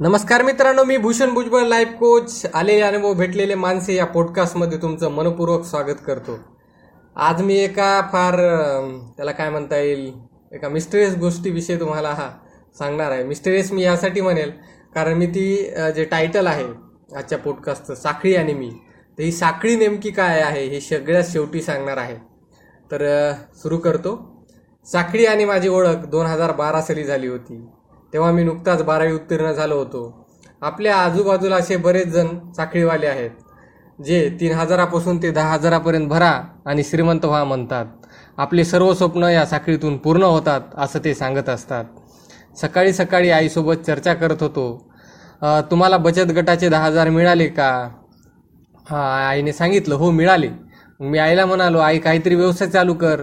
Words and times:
नमस्कार 0.00 0.42
मित्रांनो 0.42 0.82
मी 0.84 0.96
भूषण 0.96 1.30
भुजबळ 1.34 1.62
लाईफ 1.66 1.92
कोच 1.98 2.46
आलेले 2.54 2.80
अनुभव 2.80 3.12
भेटलेले 3.14 3.54
माणसे 3.54 3.94
या 3.94 4.04
पॉडकास्टमध्ये 4.06 4.78
तुमचं 4.78 5.10
मनपूर्वक 5.10 5.64
स्वागत 5.64 6.00
करतो. 6.06 6.36
आज 7.16 7.40
मी 7.42 7.54
एका 7.58 8.00
फार 8.12 8.36
त्याला 9.16 9.32
काय 9.32 9.50
म्हणता 9.50 9.76
येईल 9.76 10.12
एका 10.52 10.68
मिस्टरियस 10.68 11.16
गोष्टीविषयी 11.18 11.78
तुम्हाला 11.80 12.08
हा 12.08 12.28
सांगणार 12.78 13.10
आहे. 13.10 13.24
मिस्टरियस 13.24 13.72
मी 13.72 13.82
यासाठी 13.82 14.20
म्हणेल 14.20 14.50
कारण 14.94 15.16
मी 15.18 15.26
ती 15.26 15.56
जे 15.96 16.04
टायटल 16.04 16.46
आहे 16.46 16.66
आजच्या 17.16 17.38
पॉडकास्टचं 17.38 17.94
साखळी 17.94 18.34
आणि 18.36 18.54
मी 18.54 18.70
तर 19.18 19.22
ही 19.22 19.32
साखळी 19.32 19.76
नेमकी 19.76 20.10
काय 20.10 20.40
आहे 20.40 20.66
हे 20.66 20.80
सगळ्यात 20.80 21.32
शेवटी 21.32 21.62
सांगणार 21.62 21.96
आहे. 21.96 22.16
तर 22.90 23.32
सुरू 23.62 23.78
करतो. 23.78 24.16
साखळी 24.86 25.26
आणि 25.26 25.44
माझी 25.44 25.68
ओळख 25.68 26.06
दोन 26.06 26.26
हजार 26.26 26.52
बारा 26.52 26.82
साली 26.82 27.04
झाली 27.04 27.26
होती. 27.26 27.64
तेव्हा 28.12 28.30
मी 28.32 28.42
नुकताच 28.44 28.82
बारावी 28.84 29.12
उत्तीर्ण 29.12 29.52
झालो 29.52 29.78
होतो. 29.78 30.26
आपल्या 30.62 30.96
आजूबाजूला 30.96 31.56
असे 31.56 31.76
बरेच 31.76 32.06
जण 32.08 32.28
साखळीवाले 32.56 33.06
आहेत 33.06 33.30
जे 33.98 34.28
तीन 34.40 34.52
हजारापासून 34.52 35.22
ते 35.22 35.30
दहा 35.30 35.52
हजारापर्यंत 35.52 36.08
भरा 36.08 36.30
आणि 36.66 36.82
श्रीमंत 36.84 37.24
व्हा 37.24 37.42
म्हणतात. 37.44 37.86
आपले 38.38 38.64
सर्व 38.64 38.92
स्वप्न 38.94 39.28
या 39.30 39.44
साखळीतून 39.46 39.96
पूर्ण 39.98 40.22
होतात 40.22 40.60
असं 40.76 40.98
ते 41.04 41.14
सांगत 41.14 41.48
असतात. 41.48 41.84
सकाळी 42.60 42.92
सकाळी 42.92 43.30
आईसोबत 43.30 43.84
चर्चा 43.86 44.14
करत 44.14 44.42
होतो. 44.42 44.66
तुम्हाला 45.70 45.96
बचत 45.96 46.30
गटाचे 46.36 46.68
दहा 46.68 46.84
हजार 46.84 47.08
मिळाले 47.10 47.46
का? 47.48 47.70
हा 48.90 49.00
आईने 49.28 49.52
सांगितलं 49.52 49.94
हो 49.94 50.10
मिळाले. 50.10 50.48
मी 51.00 51.18
आईला 51.18 51.46
म्हणालो 51.46 51.78
आई 51.78 51.98
काहीतरी 51.98 52.34
व्यवसाय 52.34 52.68
चालू 52.68 52.94
कर. 52.94 53.22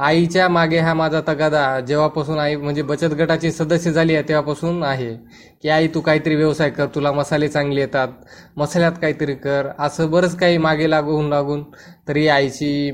आईच्या 0.00 0.48
मागे 0.48 0.78
हा 0.78 0.92
माझा 0.94 1.20
तगादा 1.28 1.80
जेव्हापासून 1.80 2.38
आई 2.38 2.54
म्हणजे 2.56 2.82
बचत 2.82 3.14
गटाची 3.14 3.50
सदस्य 3.52 3.90
झाली 3.92 4.14
आहे 4.14 4.28
तेव्हापासून 4.28 4.82
आहे. 4.82 5.14
की 5.62 5.68
आई 5.68 5.88
तू 5.94 6.00
काहीतरी 6.00 6.34
व्यवसाय 6.34 6.70
कर 6.70 6.86
तुला 6.94 7.12
मसाले 7.12 7.48
चांगले 7.48 7.80
येतात 7.80 8.08
मसाल्यात 8.56 8.92
काहीतरी 9.02 9.34
कर 9.34 9.68
असं 9.78 10.10
बरंच 10.10 10.36
काही 10.36 10.58
मागे 10.58 10.90
लागून 10.90 11.28
लागून 11.28 11.62
तरी 12.08 12.26
आईची 12.28 12.90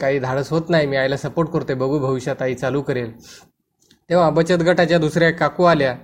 काही 0.00 0.18
धाडस 0.18 0.50
होत 0.50 0.70
नाही. 0.70 0.86
मी 0.86 0.96
आईला 0.96 1.16
सपोर्ट 1.16 1.48
करते 1.50 1.74
बघू 1.74 1.98
भविष्यात 1.98 2.42
आई 2.42 2.54
चालू 2.54 2.82
करेल. 2.82 3.12
तेव्हा 4.10 4.30
बचत 4.30 4.62
गटाच्या 4.62 4.98
दुसऱ्या 4.98 5.30
काकू 5.32 5.64
आल्या 5.64 5.94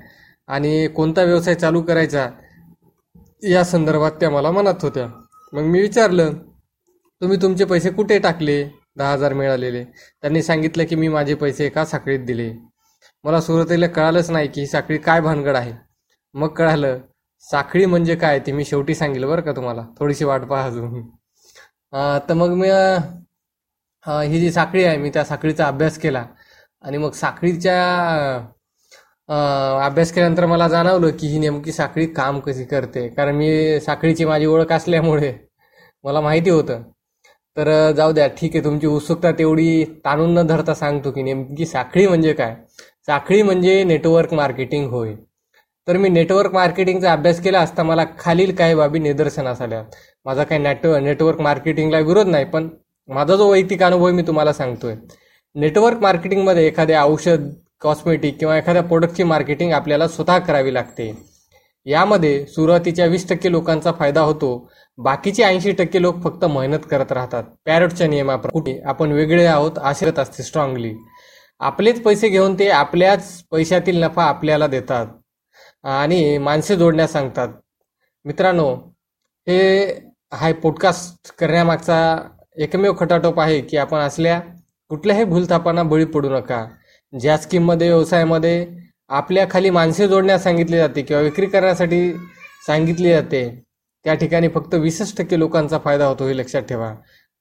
आणि 0.48 0.86
कोणता 0.88 1.22
व्यवसाय 1.22 1.54
चालू 1.54 1.82
करायचा 1.82 2.28
या 3.42 3.64
संदर्भात 3.64 4.12
त्या 4.20 4.30
मला 4.30 4.50
म्हणत 4.50 4.82
होत्या. 4.82 5.06
मग 5.52 5.62
मी 5.62 5.80
विचारलं 5.80 6.32
तुम्ही 7.22 7.42
तुमचे 7.42 7.64
पैसे 7.64 7.90
कुठे 7.90 8.18
टाकले? 8.18 8.62
दहा 8.96 9.12
हजार 9.12 9.32
मिळालेले. 9.34 9.82
त्यांनी 9.84 10.42
सांगितलं 10.42 10.84
की 10.88 10.96
मी 10.96 11.08
माझे 11.08 11.34
पैसे 11.34 11.66
एका 11.66 11.84
साखळीत 11.84 12.20
दिले. 12.26 12.52
मला 13.24 13.40
सुरुवातीला 13.40 13.86
कळालंच 13.86 14.30
नाही 14.30 14.48
की 14.48 14.60
ही 14.60 14.66
साखळी 14.66 14.98
काय 14.98 15.20
भानगड 15.20 15.56
आहे. 15.56 15.72
मग 16.34 16.48
कळालं 16.56 16.98
साखळी 17.44 17.84
म्हणजे 17.86 18.14
काय 18.16 18.38
ते 18.46 18.52
मी 18.52 18.64
शेवटी 18.64 18.94
सांगेल 18.94 19.24
बरं 19.24 19.42
का 19.42 19.52
तुम्हाला. 19.52 19.82
थोडीशी 19.98 20.24
वाट 20.24 20.42
पाहा 20.48 20.66
अजून. 20.66 21.00
तर 22.28 22.34
मग 22.34 22.54
मी 22.56 22.68
ही 24.06 24.40
जी 24.40 24.50
साखळी 24.52 24.84
आहे 24.84 24.96
मी 24.96 25.10
त्या 25.14 25.24
साखळीचा 25.24 25.66
अभ्यास 25.66 25.98
केला. 25.98 26.24
आणि 26.84 26.98
मग 26.98 27.12
साखळीच्या 27.12 27.76
अभ्यास 29.86 30.12
केल्यानंतर 30.12 30.46
मला 30.46 30.68
जाणवलं 30.68 31.10
की 31.20 31.26
ही 31.28 31.38
नेमकी 31.38 31.72
साखळी 31.72 32.06
काम 32.14 32.40
कशी 32.40 32.64
करते. 32.64 33.06
कारण 33.08 33.36
मी 33.36 33.80
साखळीची 33.80 34.24
माझी 34.24 34.46
ओळख 34.46 34.72
असल्यामुळे 34.72 35.32
मला 36.04 36.20
माहिती 36.20 36.50
होतं. 36.50 36.82
तर 37.56 37.90
जाऊ 37.96 38.12
द्या 38.12 38.26
ठीक 38.28 38.54
आहे 38.54 38.64
तुमची 38.64 38.86
उत्सुकता 38.86 39.30
तेवढी 39.32 39.84
ताणून 40.04 40.34
न 40.34 40.42
धरता 40.46 40.74
सांगतो 40.74 41.10
की 41.10 41.22
नेमकी 41.22 41.66
साखळी 41.66 42.06
म्हणजे 42.06 42.32
काय? 42.32 42.54
साखळी 43.06 43.42
म्हणजे 43.42 43.82
नेटवर्क 43.84 44.34
मार्केटिंग 44.34 44.88
होय. 44.90 45.14
तर 45.88 45.96
मी 45.96 46.08
नेटवर्क 46.08 46.52
मार्केटिंगचा 46.52 47.12
अभ्यास 47.12 47.40
केला 47.42 47.60
असता 47.60 47.82
मला 47.82 48.04
खालील 48.18 48.54
काही 48.56 48.74
बाबी 48.74 48.98
निदर्शनास 48.98 49.60
आल्या. 49.62 49.82
माझा 50.24 50.44
काही 50.44 50.62
नेट 50.62 50.86
नेटवर्क 50.86 51.40
मार्केटिंगला 51.40 51.98
विरोध 51.98 52.26
नाही 52.26 52.44
पण 52.44 52.68
माझा 53.08 53.36
जो 53.36 53.50
वैयक्तिक 53.50 53.82
अनुभव 53.82 54.10
मी 54.10 54.22
तुम्हाला 54.22 54.52
सांगतोय. 54.52 54.94
नेटवर्क 55.54 55.98
मार्केटिंगमध्ये 55.98 56.66
एखाद्या 56.66 57.04
औषध 57.04 57.48
कॉस्मेटिक 57.80 58.38
किंवा 58.38 58.56
एखाद्या 58.58 58.82
प्रोडक्टची 58.82 59.22
मार्केटिंग 59.22 59.72
आपल्याला 59.72 60.08
स्वतः 60.08 60.38
करावी 60.38 60.74
लागते. 60.74 61.31
यामध्ये 61.86 62.46
सुरुवातीच्या 62.46 63.06
वीस 63.06 63.28
टक्के 63.28 63.50
लोकांचा 63.50 63.92
फायदा 63.92 64.20
होतो 64.20 64.70
बाकीचे 64.98 65.42
ऐंशी 65.42 65.72
टक्के 65.72 66.02
लोक 66.02 66.22
फक्त 66.24 66.44
मेहनत 66.44 66.78
करत 66.90 67.12
राहतात. 67.12 67.44
पॅरटच्या 67.66 68.06
नियमाप्रमाणे 68.06 68.80
आपण 68.80 69.12
वेगळे 69.12 69.44
आहोत 69.46 69.78
आशिरत 69.78 70.18
असते 70.18 70.42
स्ट्रॉंगली. 70.42 70.94
आपलेच 71.60 72.02
पैसे 72.02 72.28
घेऊन 72.28 72.58
ते 72.58 72.68
आपल्याच 72.68 73.42
पैशातील 73.50 74.02
नफा 74.02 74.24
आपल्याला 74.24 74.66
देतात. 74.66 75.06
आणि 75.84 76.38
माणसे 76.38 76.76
जोडण्यास 76.76 77.12
सांगतात. 77.12 77.48
मित्रांनो 78.24 78.74
हे 79.48 79.86
हाय 80.34 80.52
पॉडकास्ट 80.52 81.34
करण्यामागचा 81.38 82.16
एकमेव 82.56 82.92
खटाटोप 82.98 83.40
आहे 83.40 83.60
की 83.60 83.76
आपण 83.76 83.98
असल्या 83.98 84.40
कुठल्याही 84.88 85.24
भूलथापांना 85.24 85.82
बळी 85.82 86.04
पडू 86.04 86.30
नका. 86.30 86.64
ज्या 87.12 87.36
स्कीममध्ये 87.38 87.88
व्यवसायामध्ये 87.88 88.66
आपल्याखाली 89.12 89.70
माणसे 89.70 90.06
जोडण्यास 90.08 90.42
सांगितली 90.42 90.76
जाते 90.76 91.02
किंवा 91.02 91.22
विक्री 91.22 91.46
करण्यासाठी 91.46 92.12
सांगितली 92.66 93.10
जाते 93.12 93.48
त्या 94.04 94.14
ठिकाणी 94.14 94.48
फक्त 94.48 94.74
वीसच 94.74 95.16
टक्के 95.16 95.38
लोकांचा 95.38 95.78
फायदा 95.78 96.06
होतो 96.06 96.26
हे 96.26 96.36
लक्षात 96.36 96.62
ठेवा. 96.62 96.92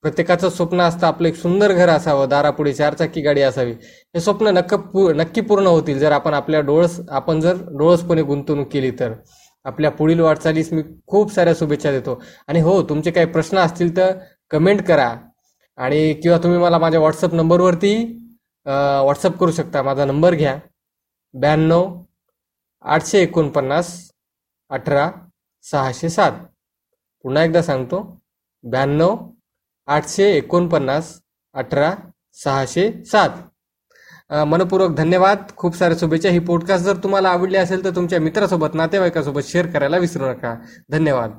प्रत्येकाचं 0.04 0.50
स्वप्न 0.50 0.82
असतं 0.82 1.08
आपलं 1.08 1.28
एक 1.28 1.36
सुंदर 1.36 1.72
घर 1.74 1.90
असावं 1.90 2.30
दारापुढे 2.30 2.74
चारचाकी 2.74 3.22
गाडी 3.22 3.42
असावी. 3.42 3.72
हे 3.72 4.20
स्वप्न 4.20 4.48
नक्क 4.48 4.74
पू 4.94 5.12
नक्की 5.14 5.42
पूर्ण 5.42 5.68
होतील 5.68 6.00
जर 6.00 6.12
आपण 6.12 6.34
आपल्या 6.34 6.59
डोळस 6.62 7.00
आपण 7.09 7.40
जर 7.42 7.58
डोळसपणे 7.80 8.22
गुंतवणूक 8.22 8.68
केली 8.72 8.92
तर. 9.00 9.14
आपल्या 9.66 9.92
पुढील 9.92 10.20
वाटचालीस 10.20 10.72
मी 10.74 10.82
खूप 11.08 11.34
साऱ्या 11.34 11.53
शुभेच्छा 11.59 11.92
देतो. 11.92 12.22
आणि 12.48 12.59
हो 12.62 12.82
तुमचे 12.90 13.12
काही 13.12 13.28
प्रश्न 13.28 13.58
असतील 13.58 13.96
तर 13.98 14.12
कमेंट 14.52 14.82
करा. 14.88 15.14
आणि 15.78 16.14
किंवा 16.14 16.38
तुम्ही 16.38 16.59
मला 16.59 16.78
माझ्या 16.78 17.00
व्हॉट्सअप 17.00 17.34
नंबरवरती 17.34 17.96
व्हॉट्सअप 18.66 19.38
करू 19.40 19.52
शकता. 19.52 19.82
माझा 19.84 20.06
नंबर 20.06 20.36
घ्या. 20.36 20.58
ब्याण्णव 21.34 22.03
आठशे 22.81 23.19
एकोणपन्नास 23.19 24.12
अठरा 24.69 25.12
सहाशे 25.64 26.09
सात. 26.09 26.31
पुन्हा 27.24 27.44
एकदा 27.44 27.62
सांगतो. 27.62 28.22
ब्याण्णव 28.64 29.18
आठशे 29.88 30.31
एकोणपन्नास 30.38 31.22
अठरा 31.53 31.94
सहाशे 32.34 33.03
सात. 33.06 33.30
मनपूर्वक 34.34 34.96
धन्यवाद. 34.96 35.38
खूप 35.56 35.75
साऱ्या 35.75 35.97
शुभेच्छा. 35.97 36.30
ही 36.30 36.40
पॉडकास्ट 36.40 36.86
जर 36.86 36.97
तुम्हाला 36.97 37.30
आवडली 37.30 37.58
असेल 37.58 37.84
तर 37.84 37.96
तुमच्या 37.96 38.20
मित्रासोबत 38.20 38.74
नातेवाईकासोबत 38.74 39.41
शेअर 39.44 39.68
करायला 39.68 39.97
विसरू 39.97 40.25
नका. 40.25 40.56
धन्यवाद. 40.90 41.31